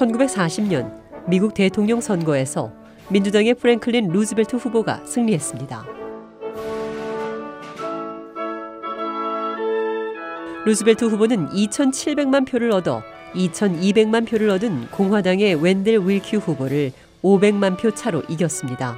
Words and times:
(1940년) 0.00 0.90
미국 1.26 1.52
대통령 1.52 2.00
선거에서 2.00 2.72
민주당의 3.10 3.54
프랭클린 3.54 4.08
루즈벨트 4.08 4.56
후보가 4.56 5.04
승리했습니다. 5.04 5.84
루즈벨트 10.64 11.04
후보는 11.04 11.48
2,700만 11.48 12.48
표를 12.48 12.70
얻어 12.72 13.02
2,200만 13.34 14.26
표를 14.26 14.50
얻은 14.50 14.88
공화당의 14.90 15.62
웬델 15.62 15.98
윌큐 15.98 16.38
후보를 16.38 16.92
500만 17.22 17.78
표 17.78 17.90
차로 17.90 18.22
이겼습니다. 18.28 18.96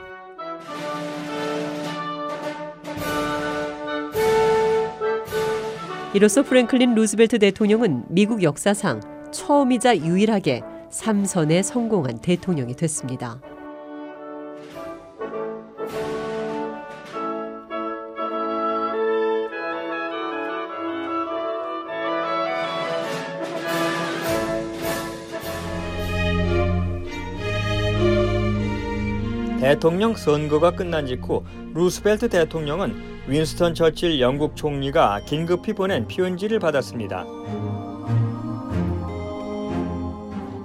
이로써 6.14 6.42
프랭클린 6.42 6.94
루즈벨트 6.94 7.38
대통령은 7.38 8.04
미국 8.08 8.42
역사상 8.42 9.00
처음이자 9.32 9.96
유일하게 9.96 10.62
3선에 10.92 11.62
성공한 11.62 12.18
대통령이 12.18 12.74
됐습니다. 12.76 13.40
대통령 29.60 30.14
선거가 30.14 30.72
끝난 30.72 31.06
직후 31.06 31.44
루스벨트 31.72 32.28
대통령은 32.28 32.94
윈스턴 33.28 33.74
처칠 33.74 34.20
영국 34.20 34.56
총리가 34.56 35.20
긴급히 35.24 35.72
보낸 35.72 36.06
편지를 36.08 36.58
받았습니다. 36.58 37.24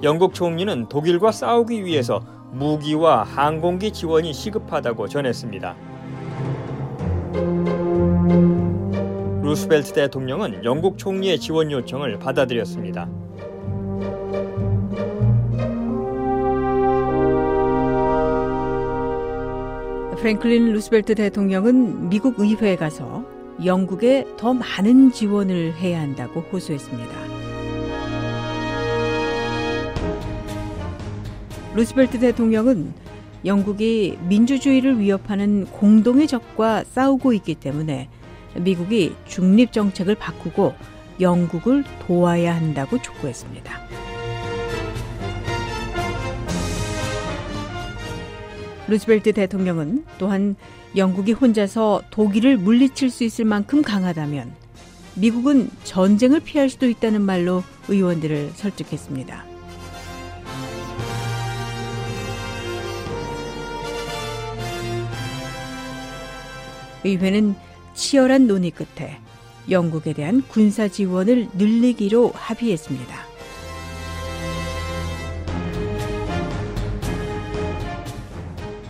영국 0.03 0.33
총리는 0.33 0.89
독일과 0.89 1.31
싸우기 1.31 1.83
위해서 1.83 2.21
무기와 2.51 3.23
항공기 3.23 3.91
지원이 3.91 4.31
시급하다고 4.31 5.07
전했습니다. 5.07 5.75
루스벨트 9.41 9.93
대통령은 9.93 10.63
영국 10.63 10.97
총리의 10.97 11.39
지원 11.39 11.71
요청을 11.71 12.19
받아들였습니다. 12.19 13.09
프랭클린 20.17 20.73
루스벨트 20.73 21.15
대통령은 21.15 22.09
미국 22.09 22.39
의회에 22.39 22.75
가서 22.75 23.23
영국에 23.63 24.25
더 24.37 24.53
많은 24.53 25.11
지원을 25.11 25.73
해야 25.75 26.01
한다고 26.01 26.41
호소했습니다. 26.41 27.36
루스벨트 31.77 32.17
대통령은 32.17 32.91
영국이 33.45 34.17
민주주의를 34.27 34.99
위협하는 34.99 35.67
공동의 35.67 36.25
적과 36.25 36.83
싸우고 36.83 37.33
있기 37.33 37.53
때문에 37.53 38.09
미국이 38.55 39.13
중립 39.27 39.71
정책을 39.71 40.15
바꾸고 40.15 40.73
영국을 41.21 41.83
도와야 42.07 42.55
한다고 42.55 42.99
촉구했습니다. 42.99 43.79
루스벨트 48.87 49.33
대통령은 49.33 50.03
또한 50.17 50.55
영국이 50.95 51.33
혼자서 51.33 52.01
독일을 52.09 52.57
물리칠 52.57 53.11
수 53.11 53.23
있을 53.23 53.45
만큼 53.45 53.83
강하다면 53.83 54.51
미국은 55.13 55.69
전쟁을 55.83 56.39
피할 56.39 56.71
수도 56.71 56.89
있다는 56.89 57.21
말로 57.21 57.61
의원들을 57.87 58.53
설득했습니다. 58.55 59.46
의회는 67.03 67.55
치열한 67.93 68.47
논의 68.47 68.71
끝에 68.71 69.19
영국에 69.69 70.13
대한 70.13 70.43
군사 70.47 70.87
지원을 70.87 71.49
늘리기로 71.53 72.31
합의했습니다. 72.33 73.15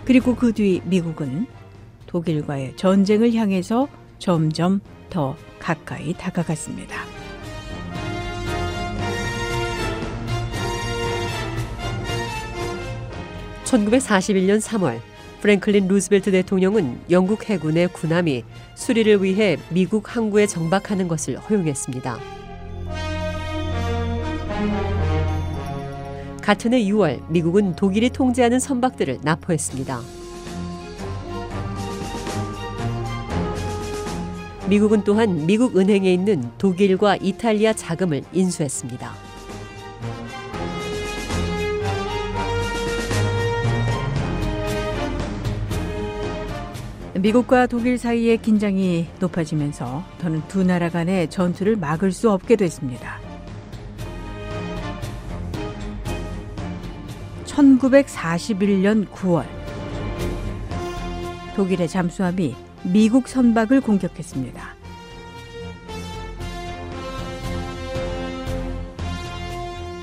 그리고 0.05 0.35
그 0.35 0.53
뒤 0.53 0.81
미국은 0.85 1.47
독일과의 2.05 2.77
전쟁을 2.77 3.33
향해서 3.33 3.89
점점 4.19 4.79
더 5.09 5.35
가까이 5.59 6.13
다가갔습니다. 6.13 6.95
(1941년 13.65 14.61
3월) 14.61 15.16
프랭클린 15.41 15.87
루즈벨트 15.87 16.31
대통령은 16.31 16.99
영국 17.11 17.49
해군의 17.49 17.89
군함이 17.89 18.43
수리를 18.75 19.23
위해 19.23 19.57
미국 19.69 20.15
항구에 20.15 20.47
정박하는 20.47 21.07
것을 21.07 21.37
허용했습니다. 21.37 22.19
같은 26.41 26.73
해 26.73 26.79
6월 26.85 27.29
미국은 27.29 27.75
독일이 27.75 28.09
통제하는 28.09 28.59
선박들을 28.59 29.19
납포했습니다. 29.21 30.01
미국은 34.69 35.03
또한 35.03 35.45
미국 35.45 35.77
은행에 35.77 36.11
있는 36.11 36.49
독일과 36.57 37.17
이탈리아 37.17 37.73
자금을 37.73 38.23
인수했습니다. 38.33 39.26
미국과 47.19 47.67
독일 47.67 47.97
사이의 47.97 48.37
긴장이 48.41 49.07
높아지면서 49.19 50.03
더는 50.19 50.41
두 50.47 50.63
나라 50.63 50.89
간의 50.89 51.29
전투를 51.29 51.75
막을 51.75 52.11
수 52.11 52.29
없게 52.29 52.55
됐습니다. 52.55 53.19
1941년 57.45 59.09
9월 59.09 59.45
독일의 61.55 61.87
잠수함이 61.87 62.55
미국 62.83 63.27
선박을 63.27 63.81
공격했습니다. 63.81 64.75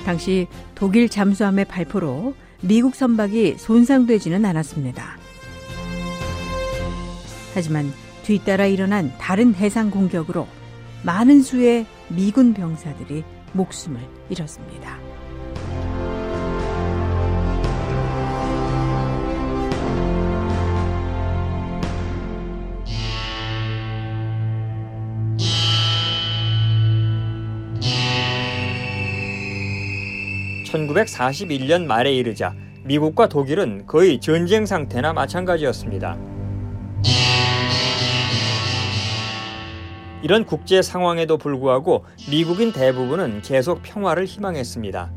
당시 0.05 0.47
독일 0.75 1.07
잠수함의 1.07 1.65
발포로 1.65 2.35
미국 2.61 2.93
선박이 2.93 3.55
손상되지는 3.57 4.43
않았습니다. 4.43 5.24
하지만 7.55 7.91
뒤따라 8.23 8.65
일어난 8.65 9.13
다른 9.17 9.55
해상 9.55 9.89
공격으로 9.89 10.45
많은 11.03 11.41
수의 11.41 11.85
미군 12.09 12.53
병사들이 12.53 13.23
목숨을 13.53 14.01
잃었습니다. 14.29 14.99
(1941년) 30.65 31.85
말에 31.85 32.13
이르자 32.13 32.53
미국과 32.83 33.29
독일은 33.29 33.85
거의 33.87 34.19
전쟁 34.19 34.65
상태나 34.65 35.13
마찬가지였습니다. 35.13 36.34
이런 40.25 40.43
국제 40.43 40.81
상황에도 40.81 41.37
불구하고 41.37 42.03
미국인 42.31 42.73
대부분은 42.73 43.43
계속 43.43 43.83
평화를 43.83 44.25
희망했습니다. 44.25 45.13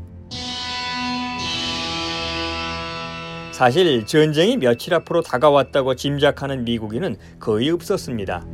사실 3.51 4.05
전쟁이 4.05 4.55
며칠 4.57 4.93
앞으로 4.93 5.23
다가왔다고 5.23 5.95
짐작하는 5.95 6.63
미국인은 6.63 7.15
거의 7.39 7.71
없었습니다. 7.71 8.45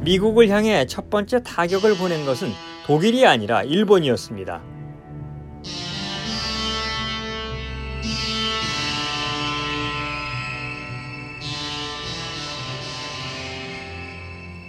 미국을 0.00 0.48
향해 0.48 0.84
첫 0.86 1.10
번째 1.10 1.44
타격을 1.44 1.96
보낸 1.96 2.26
것은 2.26 2.48
독일이 2.84 3.24
아니라 3.24 3.62
일본이었습니다. 3.62 4.73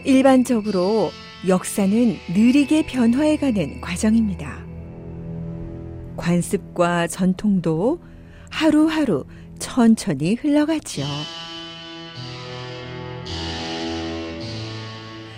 일반적으로 0.05 1.09
역사는 1.47 2.17
느리게 2.29 2.85
변화해가는 2.85 3.81
과정입니다. 3.81 4.63
관습과 6.15 7.07
전통도 7.07 7.99
하루하루 8.51 9.25
천천히 9.57 10.35
흘러가지요. 10.35 11.05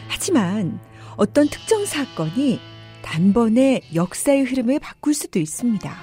하지만 0.10 0.80
어떤 1.16 1.48
특정 1.48 1.86
사건이 1.86 2.60
단번에 3.02 3.81
역사의 3.96 4.44
흐름을 4.44 4.80
바꿀 4.80 5.14
수도 5.14 5.40
있습니다. 5.40 5.96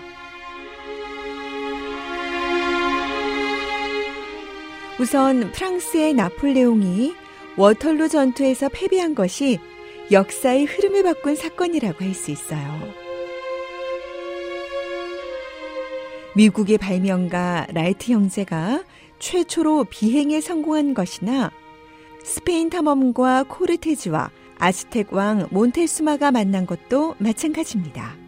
우선 4.98 5.52
프랑스의 5.52 6.14
나폴레옹이 6.14 7.23
워털루 7.56 8.08
전투에서 8.08 8.68
패배한 8.68 9.14
것이 9.14 9.58
역사의 10.10 10.64
흐름을 10.64 11.02
바꾼 11.02 11.34
사건이라고 11.36 12.04
할 12.04 12.14
수 12.14 12.30
있어요. 12.30 13.04
미국의 16.36 16.78
발명가 16.78 17.66
라이트 17.72 18.10
형제가 18.12 18.82
최초로 19.20 19.84
비행에 19.84 20.40
성공한 20.40 20.92
것이나 20.92 21.52
스페인 22.24 22.70
탐험가 22.70 23.44
코르테즈와 23.44 24.30
아스텍 24.58 25.12
왕 25.12 25.46
몬테수마가 25.50 26.32
만난 26.32 26.66
것도 26.66 27.14
마찬가지입니다. 27.18 28.23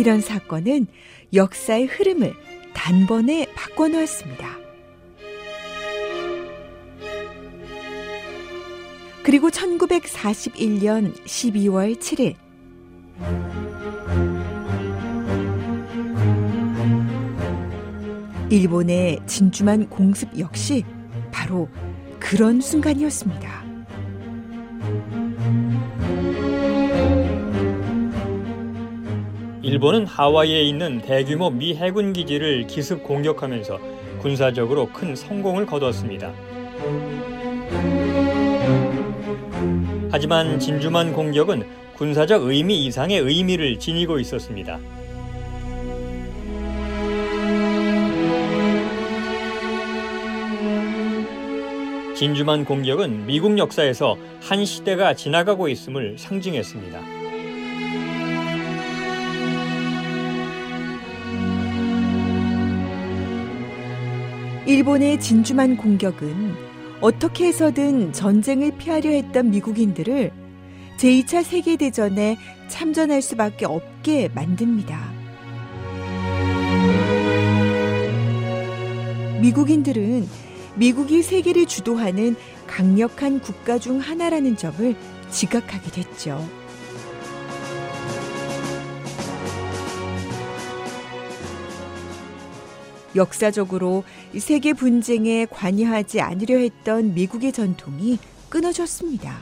이런 0.00 0.22
사건은 0.22 0.86
역사의 1.34 1.84
흐름을 1.84 2.32
단번에 2.72 3.46
바꿔놓았습니다. 3.54 4.58
그리고 9.22 9.50
1941년 9.50 11.14
12월 11.26 11.98
7일 11.98 12.34
일본의 18.48 19.20
진주만 19.26 19.90
공습 19.90 20.30
역시 20.38 20.82
바로 21.30 21.68
그런 22.18 22.62
순간이었습니다. 22.62 23.69
일본은 29.62 30.06
하와이에 30.06 30.62
있는 30.62 31.02
대규모 31.02 31.50
미 31.50 31.74
해군 31.74 32.14
기지를 32.14 32.66
기습 32.66 33.02
공격하면서 33.02 33.78
군사적으로 34.20 34.88
큰 34.88 35.14
성공을 35.14 35.66
거뒀습니다. 35.66 36.32
하지만 40.10 40.58
진주만 40.58 41.12
공격은 41.12 41.66
군사적 41.94 42.44
의미 42.44 42.86
이상의 42.86 43.18
의미를 43.20 43.78
지니고 43.78 44.18
있었습니다. 44.18 44.78
진주만 52.16 52.64
공격은 52.64 53.26
미국 53.26 53.58
역사에서 53.58 54.16
한 54.40 54.64
시대가 54.64 55.14
지나가고 55.14 55.68
있음을 55.68 56.16
상징했습니다. 56.18 57.19
일본의 64.70 65.18
진주만 65.18 65.76
공격은 65.76 66.54
어떻게 67.00 67.46
해서든 67.46 68.12
전쟁을 68.12 68.78
피하려 68.78 69.10
했던 69.10 69.50
미국인들을 69.50 70.30
제2차 70.96 71.42
세계대전에 71.42 72.38
참전할 72.68 73.20
수밖에 73.20 73.66
없게 73.66 74.28
만듭니다. 74.32 74.96
미국인들은 79.42 80.28
미국이 80.76 81.24
세계를 81.24 81.66
주도하는 81.66 82.36
강력한 82.68 83.40
국가 83.40 83.76
중 83.76 83.98
하나라는 83.98 84.56
점을 84.56 84.94
지각하게 85.30 85.90
됐죠. 85.90 86.48
역사적으로 93.16 94.04
세계 94.38 94.72
분쟁에 94.72 95.46
관여하지 95.46 96.20
않으려 96.20 96.58
했던 96.58 97.14
미국의 97.14 97.52
전통이 97.52 98.18
끊어졌습니다. 98.48 99.38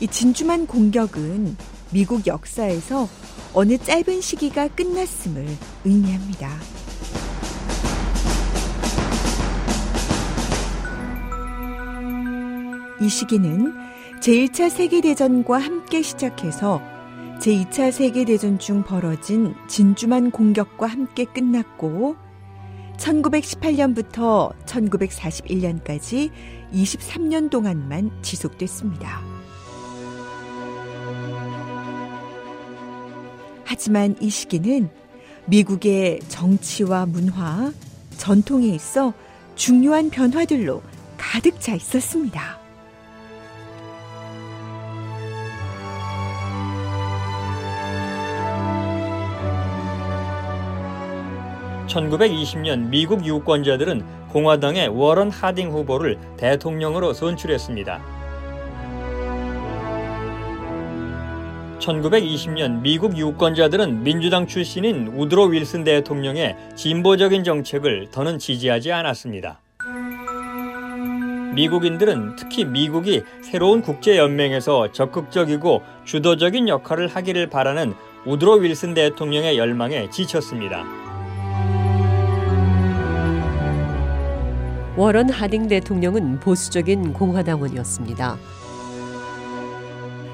이 0.00 0.06
진주만 0.06 0.66
공격은 0.66 1.56
미국 1.90 2.26
역사에서 2.26 3.08
어느 3.54 3.78
짧은 3.78 4.20
시기가 4.20 4.68
끝났음을 4.68 5.46
의미합니다. 5.84 6.50
이 13.00 13.08
시기는 13.08 13.74
제1차 14.20 14.70
세계대전과 14.70 15.58
함께 15.58 16.02
시작해서 16.02 16.97
제2차 17.40 17.92
세계대전 17.92 18.58
중 18.58 18.82
벌어진 18.82 19.54
진주만 19.68 20.32
공격과 20.32 20.88
함께 20.88 21.24
끝났고 21.24 22.16
1918년부터 22.96 24.52
1941년까지 24.66 26.32
23년 26.72 27.48
동안만 27.48 28.10
지속됐습니다. 28.22 29.22
하지만 33.64 34.16
이 34.20 34.28
시기는 34.30 34.90
미국의 35.46 36.18
정치와 36.28 37.06
문화, 37.06 37.72
전통에 38.16 38.66
있어 38.66 39.14
중요한 39.54 40.10
변화들로 40.10 40.82
가득 41.16 41.60
차 41.60 41.76
있었습니다. 41.76 42.67
1920년 51.88 52.88
미국 52.88 53.26
유권자들은 53.26 54.28
공화당의 54.28 54.88
워런 54.88 55.30
하딩 55.30 55.70
후보를 55.70 56.18
대통령으로 56.36 57.12
선출했습니다. 57.14 58.18
1920년 61.78 62.82
미국 62.82 63.16
유권자들은 63.16 64.02
민주당 64.02 64.46
출신인 64.46 65.08
우드로 65.08 65.44
윌슨 65.44 65.84
대통령의 65.84 66.56
진보적인 66.76 67.44
정책을 67.44 68.08
더는 68.10 68.38
지지하지 68.38 68.92
않았습니다. 68.92 69.60
미국인들은 71.54 72.36
특히 72.36 72.64
미국이 72.64 73.22
새로운 73.42 73.80
국제연맹에서 73.80 74.92
적극적이고 74.92 75.82
주도적인 76.04 76.68
역할을 76.68 77.08
하기를 77.08 77.48
바라는 77.48 77.94
우드로 78.26 78.56
윌슨 78.56 78.94
대통령의 78.94 79.56
열망에 79.56 80.10
지쳤습니다. 80.10 81.07
워런 84.98 85.30
하딩 85.30 85.68
대통령은 85.68 86.40
보수적인 86.40 87.12
공화당원이었습니다. 87.12 88.36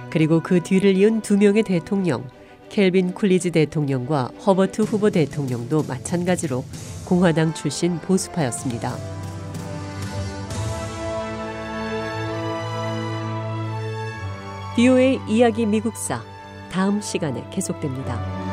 그리고 0.09 0.40
그 0.40 0.62
뒤를 0.62 0.97
이은 0.97 1.21
두 1.21 1.37
명의 1.37 1.62
대통령, 1.62 2.26
켈빈 2.71 3.12
쿨리즈 3.12 3.50
대통령과 3.50 4.30
허버트 4.47 4.80
후보 4.80 5.11
대통령도 5.11 5.83
마찬가지로 5.87 6.64
공화당 7.04 7.52
출신 7.52 7.99
보수파였습니다. 7.99 8.97
비오의 14.76 15.21
이야기 15.28 15.66
미국사 15.66 16.23
다음 16.73 17.02
시간에 17.02 17.44
계속됩니다. 17.50 18.43